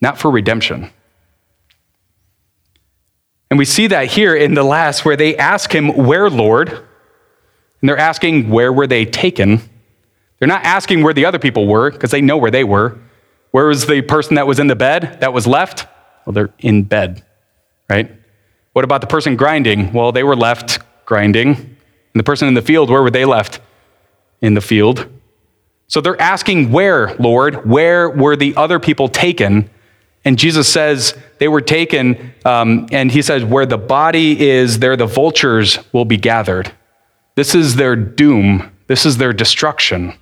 [0.00, 0.90] not for redemption.
[3.50, 6.70] And we see that here in the last, where they ask him, Where, Lord?
[6.70, 9.60] And they're asking, Where were they taken?
[10.38, 12.98] They're not asking where the other people were because they know where they were.
[13.50, 15.86] Where was the person that was in the bed that was left?
[16.24, 17.22] Well, they're in bed,
[17.90, 18.10] right?
[18.72, 19.92] What about the person grinding?
[19.92, 21.48] Well, they were left grinding.
[21.48, 23.60] And the person in the field, where were they left?
[24.40, 25.06] In the field.
[25.88, 27.68] So they're asking, Where, Lord?
[27.68, 29.68] Where were the other people taken?
[30.24, 34.96] And Jesus says they were taken, um, and he says, Where the body is, there
[34.96, 36.72] the vultures will be gathered.
[37.34, 40.14] This is their doom, this is their destruction.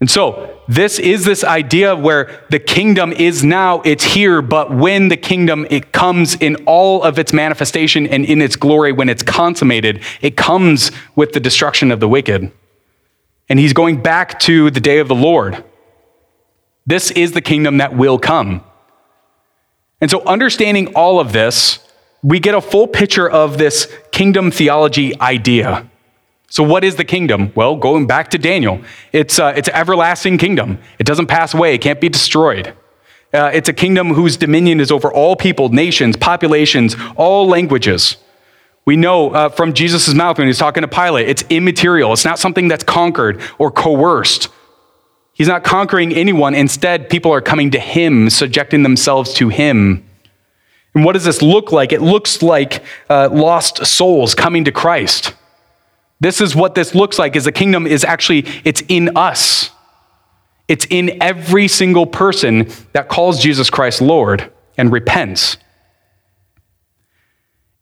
[0.00, 5.08] And so, this is this idea where the kingdom is now, it's here, but when
[5.08, 9.22] the kingdom it comes in all of its manifestation and in its glory when it's
[9.22, 12.50] consummated, it comes with the destruction of the wicked.
[13.48, 15.62] And he's going back to the day of the Lord.
[16.86, 18.62] This is the kingdom that will come.
[20.00, 21.78] And so, understanding all of this,
[22.22, 25.88] we get a full picture of this kingdom theology idea.
[26.50, 27.52] So, what is the kingdom?
[27.54, 30.78] Well, going back to Daniel, it's, uh, it's an everlasting kingdom.
[30.98, 32.74] It doesn't pass away, it can't be destroyed.
[33.32, 38.16] Uh, it's a kingdom whose dominion is over all people, nations, populations, all languages.
[38.86, 42.12] We know uh, from Jesus' mouth when he's talking to Pilate, it's immaterial.
[42.12, 44.48] It's not something that's conquered or coerced.
[45.32, 46.54] He's not conquering anyone.
[46.54, 50.08] Instead, people are coming to him, subjecting themselves to him.
[50.94, 51.92] And what does this look like?
[51.92, 55.34] It looks like uh, lost souls coming to Christ.
[56.20, 59.70] This is what this looks like is the kingdom is actually it's in us.
[60.68, 65.56] It's in every single person that calls Jesus Christ Lord and repents.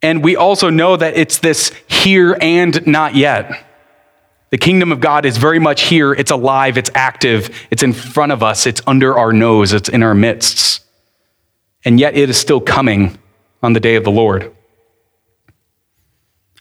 [0.03, 3.65] And we also know that it's this here and not yet.
[4.49, 6.13] The kingdom of God is very much here.
[6.13, 10.03] It's alive, it's active, it's in front of us, it's under our nose, it's in
[10.03, 10.83] our midst.
[11.85, 13.17] And yet it is still coming
[13.63, 14.53] on the day of the Lord.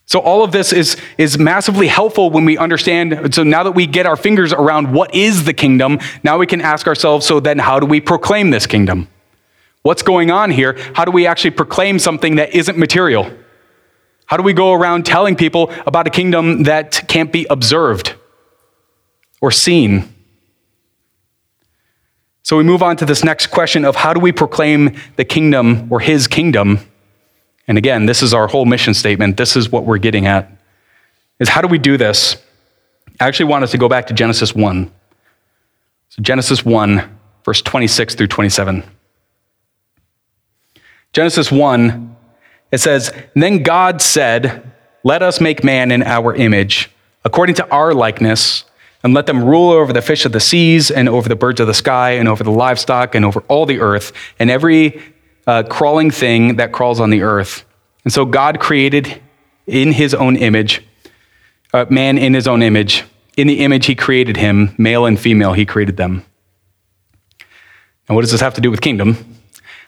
[0.07, 3.35] So, all of this is, is massively helpful when we understand.
[3.35, 6.61] So, now that we get our fingers around what is the kingdom, now we can
[6.61, 9.09] ask ourselves so then, how do we proclaim this kingdom?
[9.83, 10.77] What's going on here?
[10.95, 13.31] How do we actually proclaim something that isn't material?
[14.27, 18.14] How do we go around telling people about a kingdom that can't be observed
[19.40, 20.14] or seen?
[22.45, 25.92] So, we move on to this next question of how do we proclaim the kingdom
[25.92, 26.81] or his kingdom?
[27.68, 29.37] And again, this is our whole mission statement.
[29.37, 30.51] This is what we're getting at.
[31.38, 32.37] Is how do we do this?
[33.21, 34.90] I actually want us to go back to Genesis 1.
[36.09, 38.83] So Genesis 1, verse 26 through 27.
[41.12, 42.16] Genesis 1,
[42.70, 44.72] it says, Then God said,
[45.05, 46.90] Let us make man in our image,
[47.25, 48.64] according to our likeness,
[49.05, 51.66] and let them rule over the fish of the seas, and over the birds of
[51.66, 55.03] the sky, and over the livestock, and over all the earth, and every
[55.46, 57.64] uh, crawling thing that crawls on the earth.
[58.05, 59.20] And so God created
[59.66, 60.83] in his own image,
[61.75, 63.05] uh, man in his own image.
[63.37, 66.25] In the image, he created him, male and female, he created them.
[68.09, 69.41] Now, what does this have to do with kingdom?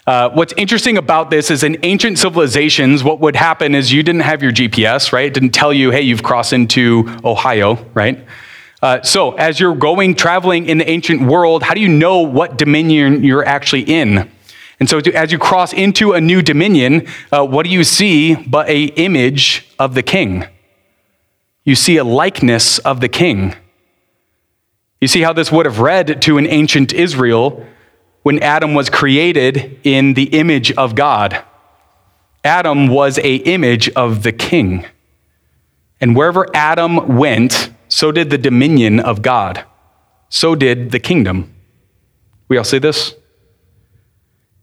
[0.06, 4.20] Uh, what's interesting about this is in ancient civilizations, what would happen is you didn't
[4.20, 5.26] have your GPS, right?
[5.26, 8.22] It didn't tell you, hey, you've crossed into Ohio, right?
[8.82, 12.58] Uh, so, as you're going, traveling in the ancient world, how do you know what
[12.58, 14.30] dominion you're actually in?
[14.78, 18.68] And so, as you cross into a new dominion, uh, what do you see but
[18.68, 20.44] a image of the king?
[21.64, 23.54] You see a likeness of the king.
[25.00, 27.66] You see how this would have read to an ancient Israel
[28.24, 31.44] when Adam was created in the image of God.
[32.42, 34.87] Adam was a image of the king.
[36.00, 39.64] And wherever Adam went, so did the dominion of God.
[40.31, 41.54] So did the kingdom.
[42.48, 43.14] We all see this?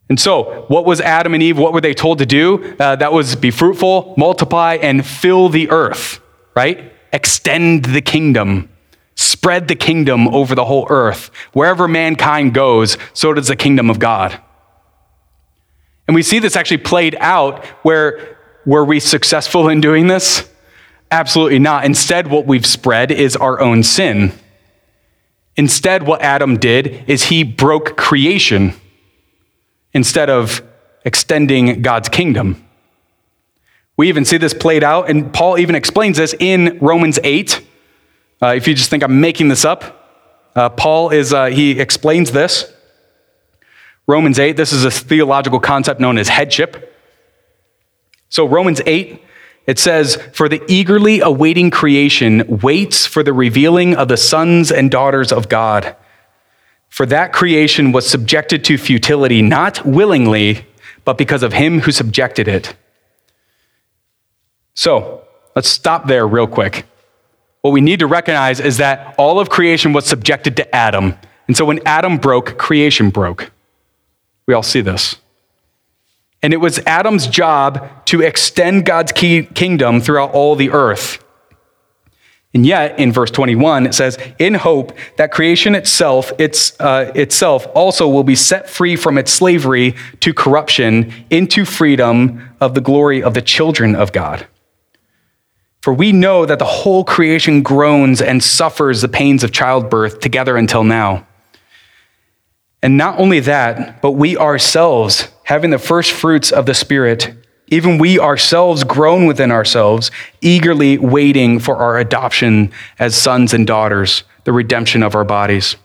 [0.09, 1.57] And so, what was Adam and Eve?
[1.57, 2.75] What were they told to do?
[2.79, 6.19] Uh, that was be fruitful, multiply, and fill the earth,
[6.55, 6.91] right?
[7.13, 8.69] Extend the kingdom,
[9.15, 11.31] spread the kingdom over the whole earth.
[11.53, 14.39] Wherever mankind goes, so does the kingdom of God.
[16.07, 20.49] And we see this actually played out where were we successful in doing this?
[21.09, 21.85] Absolutely not.
[21.85, 24.33] Instead, what we've spread is our own sin.
[25.57, 28.73] Instead, what Adam did is he broke creation
[29.93, 30.61] instead of
[31.03, 32.65] extending God's kingdom.
[33.97, 37.61] We even see this played out, and Paul even explains this in Romans 8.
[38.41, 40.01] Uh, if you just think I'm making this up,
[40.55, 42.71] uh, Paul is, uh, he explains this.
[44.07, 46.97] Romans 8, this is a theological concept known as headship.
[48.29, 49.23] So, Romans 8,
[49.67, 54.89] it says, For the eagerly awaiting creation waits for the revealing of the sons and
[54.89, 55.95] daughters of God.
[56.89, 60.65] For that creation was subjected to futility, not willingly,
[61.05, 62.75] but because of him who subjected it.
[64.73, 65.25] So,
[65.55, 66.85] let's stop there real quick.
[67.61, 71.15] What we need to recognize is that all of creation was subjected to Adam.
[71.47, 73.51] And so when Adam broke, creation broke.
[74.47, 75.17] We all see this.
[76.43, 81.23] And it was Adam's job to extend God's kingdom throughout all the earth.
[82.53, 87.65] And yet, in verse 21, it says, In hope that creation itself, its, uh, itself
[87.73, 93.23] also will be set free from its slavery to corruption into freedom of the glory
[93.23, 94.47] of the children of God.
[95.81, 100.55] For we know that the whole creation groans and suffers the pains of childbirth together
[100.55, 101.25] until now.
[102.83, 107.33] And not only that, but we ourselves, having the first fruits of the Spirit,
[107.67, 110.11] even we ourselves groan within ourselves,
[110.41, 115.77] eagerly waiting for our adoption as sons and daughters, the redemption of our bodies.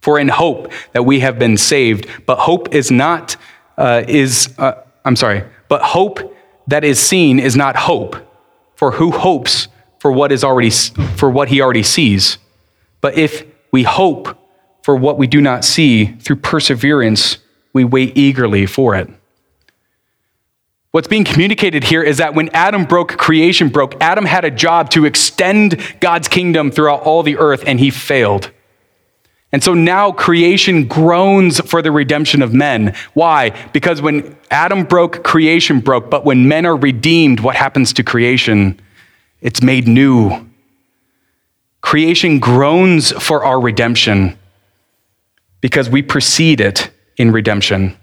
[0.00, 3.36] For in hope that we have been saved, but hope is not,
[3.76, 6.34] uh, is, uh, I'm sorry, but hope
[6.68, 8.16] that is seen is not hope.
[8.80, 9.68] For who hopes
[9.98, 12.38] for what is already, for what he already sees?
[13.02, 14.38] But if we hope
[14.82, 17.36] for what we do not see, through perseverance,
[17.74, 19.10] we wait eagerly for it.
[20.92, 24.00] What's being communicated here is that when Adam broke, creation broke.
[24.00, 28.50] Adam had a job to extend God's kingdom throughout all the earth, and he failed.
[29.52, 32.94] And so now creation groans for the redemption of men.
[33.14, 33.50] Why?
[33.72, 36.08] Because when Adam broke, creation broke.
[36.08, 38.80] But when men are redeemed, what happens to creation?
[39.40, 40.48] It's made new.
[41.80, 44.38] Creation groans for our redemption
[45.60, 47.96] because we precede it in redemption.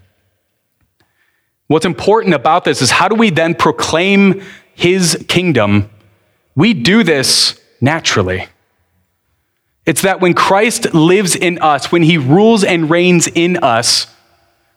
[1.68, 4.42] What's important about this is how do we then proclaim
[4.74, 5.88] his kingdom?
[6.54, 8.46] We do this naturally.
[9.88, 14.06] It's that when Christ lives in us, when he rules and reigns in us,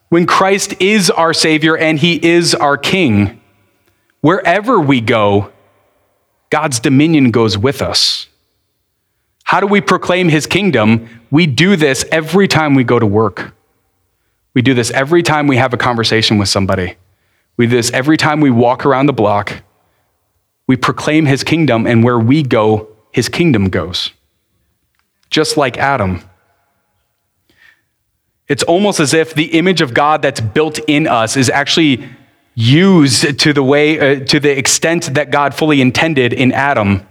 [0.07, 3.41] when Christ is our Savior and he is our King,
[4.21, 5.51] wherever we go,
[6.49, 8.27] God's dominion goes with us.
[9.43, 11.09] How do we proclaim his kingdom?
[11.29, 13.53] We do this every time we go to work.
[14.53, 16.95] We do this every time we have a conversation with somebody.
[17.57, 19.61] We do this every time we walk around the block.
[20.67, 24.11] We proclaim his kingdom, and where we go, his kingdom goes.
[25.31, 26.21] Just like Adam.
[28.47, 32.07] It's almost as if the image of God that's built in us is actually
[32.53, 37.07] used to the way uh, to the extent that God fully intended in Adam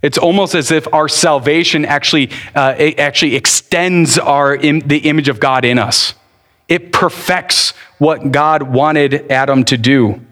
[0.00, 5.40] it's almost as if our salvation actually, uh, actually extends our Im- the image of
[5.40, 6.14] God in us.
[6.68, 10.24] It perfects what God wanted Adam to do.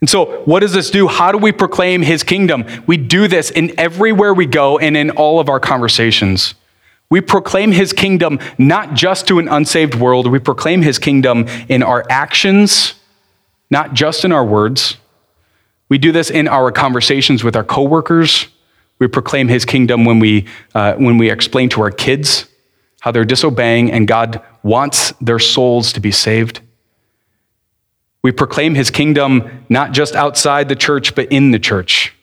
[0.00, 1.08] And so, what does this do?
[1.08, 2.64] How do we proclaim his kingdom?
[2.86, 6.54] We do this in everywhere we go and in all of our conversations.
[7.10, 11.82] We proclaim his kingdom not just to an unsaved world, we proclaim his kingdom in
[11.82, 12.94] our actions,
[13.70, 14.98] not just in our words.
[15.88, 18.46] We do this in our conversations with our coworkers.
[18.98, 22.46] We proclaim his kingdom when we, uh, when we explain to our kids
[23.00, 26.60] how they're disobeying and God wants their souls to be saved.
[28.22, 32.14] We proclaim his kingdom not just outside the church, but in the church.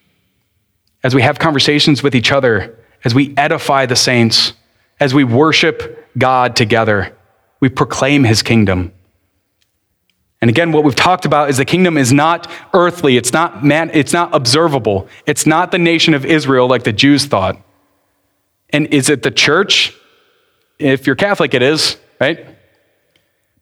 [1.04, 4.54] As we have conversations with each other, as we edify the saints,
[5.00, 7.16] as we worship God together,
[7.60, 8.92] we proclaim his kingdom.
[10.42, 13.90] And again, what we've talked about is the kingdom is not earthly, it's not man,
[13.94, 15.08] it's not observable.
[15.26, 17.58] It's not the nation of Israel like the Jews thought.
[18.70, 19.96] And is it the church?
[20.78, 22.55] If you're Catholic, it is, right?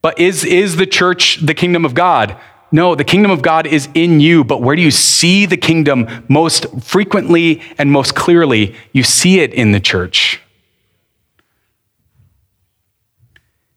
[0.03, 2.37] But is, is the church the kingdom of God?
[2.73, 6.25] No, the kingdom of God is in you, but where do you see the kingdom
[6.27, 8.75] most frequently and most clearly?
[8.91, 10.41] You see it in the church.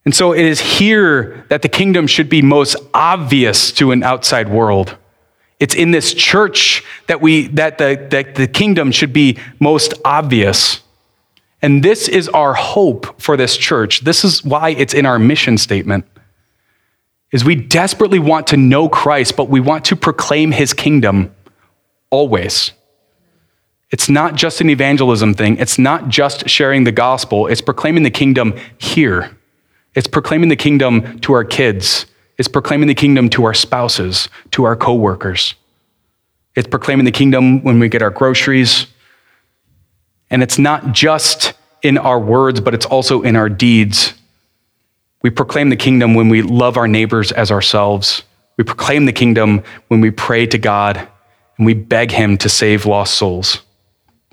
[0.04, 4.48] And so it is here that the kingdom should be most obvious to an outside
[4.48, 4.96] world.
[5.60, 10.80] It's in this church that, we, that, the, that the kingdom should be most obvious.
[11.62, 14.00] And this is our hope for this church.
[14.00, 16.06] This is why it's in our mission statement.
[17.32, 21.34] Is we desperately want to know Christ, but we want to proclaim his kingdom
[22.10, 22.72] always.
[23.90, 25.58] It's not just an evangelism thing.
[25.58, 27.46] It's not just sharing the gospel.
[27.46, 29.36] It's proclaiming the kingdom here.
[29.94, 32.06] It's proclaiming the kingdom to our kids.
[32.38, 35.54] It's proclaiming the kingdom to our spouses, to our coworkers.
[36.54, 38.86] It's proclaiming the kingdom when we get our groceries.
[40.30, 44.14] And it's not just in our words, but it's also in our deeds.
[45.26, 48.22] We proclaim the kingdom when we love our neighbors as ourselves.
[48.58, 50.98] We proclaim the kingdom when we pray to God
[51.56, 53.60] and we beg Him to save lost souls.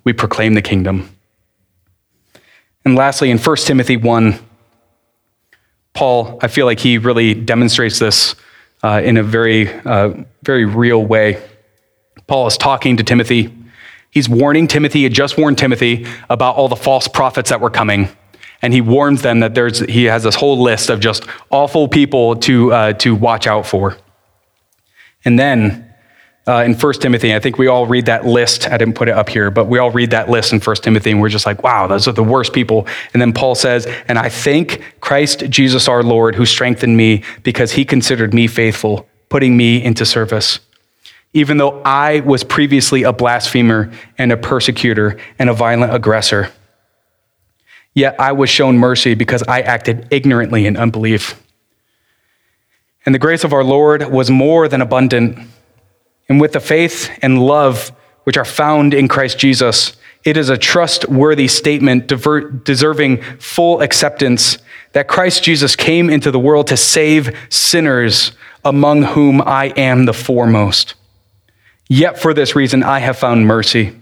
[0.03, 1.09] We proclaim the kingdom.
[2.85, 4.37] And lastly, in 1 Timothy 1,
[5.95, 8.35] Paul, I feel like he really demonstrates this
[8.83, 10.13] uh, in a very, uh,
[10.43, 11.43] very real way.
[12.27, 13.51] Paul is talking to Timothy.
[14.11, 17.71] He's warning Timothy, he had just warned Timothy about all the false prophets that were
[17.71, 18.15] coming.
[18.63, 22.37] And he warns them that there's, he has this whole list of just awful people
[22.37, 23.97] to, uh, to watch out for.
[25.25, 25.93] And then
[26.47, 28.69] uh, in 1 Timothy, I think we all read that list.
[28.69, 31.11] I didn't put it up here, but we all read that list in 1 Timothy
[31.11, 32.87] and we're just like, wow, those are the worst people.
[33.13, 37.73] And then Paul says, And I thank Christ Jesus our Lord who strengthened me because
[37.73, 40.59] he considered me faithful, putting me into service.
[41.33, 46.51] Even though I was previously a blasphemer and a persecutor and a violent aggressor,
[47.93, 51.41] yet I was shown mercy because I acted ignorantly in unbelief.
[53.05, 55.37] And the grace of our Lord was more than abundant.
[56.29, 57.91] And with the faith and love
[58.23, 64.57] which are found in Christ Jesus, it is a trustworthy statement deserving full acceptance
[64.93, 68.31] that Christ Jesus came into the world to save sinners,
[68.63, 70.93] among whom I am the foremost.
[71.89, 73.99] Yet for this reason I have found mercy,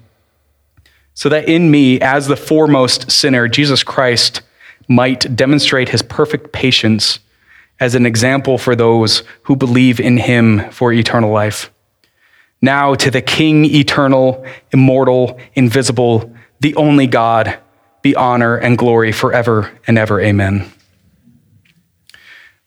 [1.14, 4.42] so that in me, as the foremost sinner, Jesus Christ
[4.88, 7.20] might demonstrate his perfect patience
[7.80, 11.72] as an example for those who believe in him for eternal life.
[12.62, 17.58] Now to the King, eternal, immortal, invisible, the only God,
[18.04, 20.22] be honor and glory forever and ever.
[20.22, 20.72] Amen.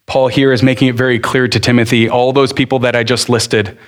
[0.07, 3.29] Paul here is making it very clear to Timothy all those people that I just
[3.29, 3.79] listed,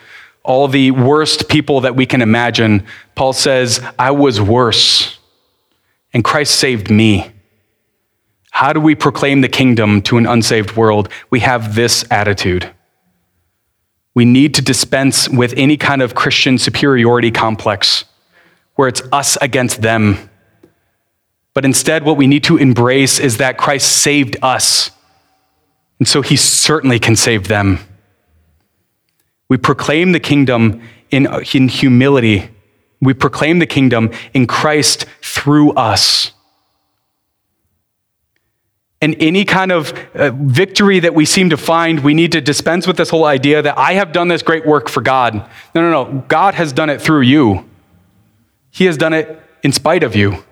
[0.47, 2.86] all the worst people that we can imagine.
[3.14, 5.18] Paul says, I was worse,
[6.12, 7.30] and Christ saved me.
[8.51, 11.11] How do we proclaim the kingdom to an unsaved world?
[11.28, 12.72] We have this attitude.
[14.14, 18.05] We need to dispense with any kind of Christian superiority complex
[18.76, 20.30] where it's us against them.
[21.53, 24.90] But instead, what we need to embrace is that Christ saved us.
[25.99, 27.78] And so he certainly can save them.
[29.49, 32.51] We proclaim the kingdom in, in humility.
[33.01, 36.32] We proclaim the kingdom in Christ through us.
[39.01, 42.86] And any kind of uh, victory that we seem to find, we need to dispense
[42.86, 45.34] with this whole idea that I have done this great work for God.
[45.74, 46.24] No, no, no.
[46.28, 47.68] God has done it through you,
[48.70, 50.42] He has done it in spite of you.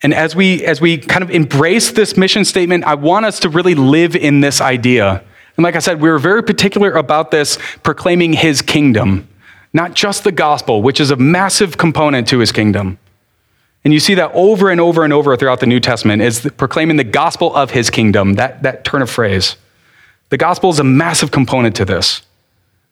[0.00, 3.48] And as we, as we kind of embrace this mission statement, I want us to
[3.48, 5.24] really live in this idea.
[5.58, 9.28] And like I said, we were very particular about this proclaiming his kingdom,
[9.72, 12.96] not just the gospel, which is a massive component to his kingdom.
[13.84, 16.96] And you see that over and over and over throughout the New Testament is proclaiming
[16.96, 19.56] the gospel of his kingdom, that, that turn of phrase.
[20.28, 22.22] The gospel is a massive component to this.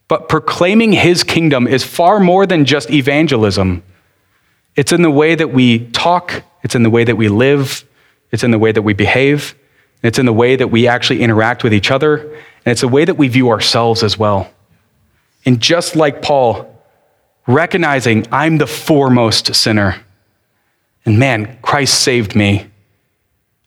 [0.08, 3.84] But proclaiming his kingdom is far more than just evangelism.
[4.74, 7.84] It's in the way that we talk, it's in the way that we live,
[8.32, 9.54] it's in the way that we behave,
[10.02, 12.36] it's in the way that we actually interact with each other,
[12.66, 14.50] and it's a way that we view ourselves as well.
[15.46, 16.68] And just like Paul,
[17.46, 20.02] recognizing I'm the foremost sinner
[21.06, 22.66] and man, Christ saved me.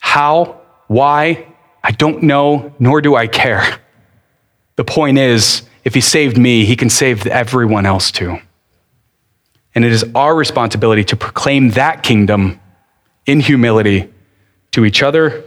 [0.02, 0.60] How?
[0.88, 1.48] Why?
[1.82, 3.80] I don't know, nor do I care.
[4.76, 8.38] The point is, if he saved me, he can save everyone else too.
[9.74, 12.60] And it is our responsibility to proclaim that kingdom
[13.26, 14.12] in humility
[14.72, 15.44] to each other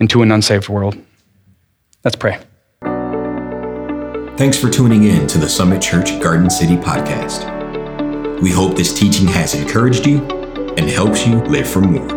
[0.00, 0.96] and to an unsaved world.
[2.02, 2.40] Let's pray.
[4.36, 8.40] Thanks for tuning in to the Summit Church Garden City podcast.
[8.40, 10.24] We hope this teaching has encouraged you
[10.76, 12.13] and helps you live for more.